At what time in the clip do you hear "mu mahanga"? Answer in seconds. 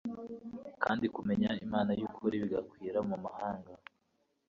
3.09-3.73